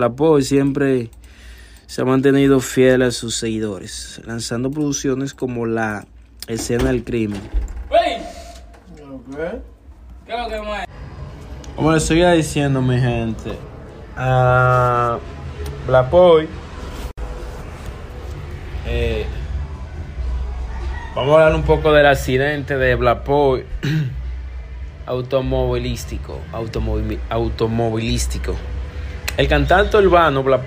[0.00, 1.08] Blackboy siempre
[1.86, 6.06] se ha mantenido fiel a sus seguidores, lanzando producciones como la
[6.48, 7.40] escena del crimen.
[11.74, 13.52] Como les seguía diciendo, mi gente,
[14.18, 15.18] a
[15.86, 16.46] Black Boy,
[18.86, 19.24] eh,
[21.14, 23.64] vamos a hablar un poco del accidente de Black Boy
[25.06, 28.54] automovilístico, automovi- automovilístico.
[29.36, 30.66] El cantante urbano Black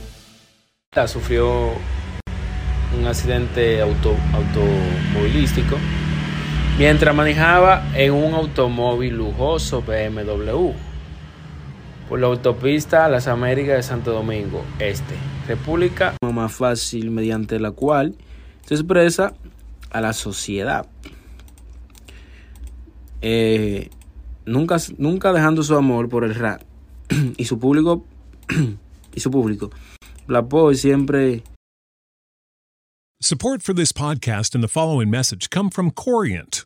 [1.07, 1.69] Sufrió
[2.99, 5.77] un accidente auto, automovilístico
[6.77, 10.73] mientras manejaba en un automóvil lujoso BMW
[12.09, 15.15] por la autopista Las Américas de Santo Domingo Este,
[15.47, 18.17] República más fácil mediante la cual
[18.65, 19.33] se expresa
[19.91, 20.87] a la sociedad.
[23.21, 23.91] Eh,
[24.45, 26.63] nunca, nunca dejando su amor por el rap
[27.37, 28.03] y su público
[29.15, 29.71] y su público.
[30.27, 31.43] Boy siempre
[33.23, 36.65] Support for this podcast and the following message come from Corient.